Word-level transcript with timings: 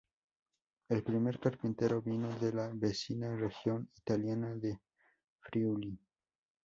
El 0.89 1.03
primer 1.03 1.39
carpintero 1.39 2.01
vino 2.01 2.35
de 2.39 2.51
la 2.53 2.69
vecina 2.73 3.35
región 3.35 3.87
italiana 3.99 4.55
de 4.55 4.79
Friuli. 5.41 5.95